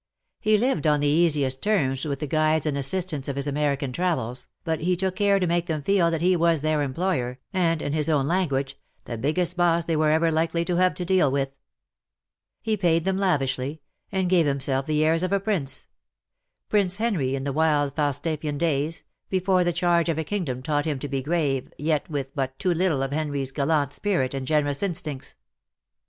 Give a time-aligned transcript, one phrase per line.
[0.39, 4.47] He lived on the easiest terms with the guides and assistants of his American travels,
[4.63, 7.93] but he took care to make them feel that he was their employer and; in
[7.93, 11.51] his own language, "the biggest boss they were ever likely to have to deal with."'
[12.63, 13.79] He paid them lavishly,
[14.11, 15.85] and gave himself the airs of a Prince—
[16.71, 20.97] Prince Henry in the wild Falstaffian days, before the charge of a kingdom taught him
[20.97, 25.35] to be grave, yet with but too little of Henry's gallant spirit and generous instincts.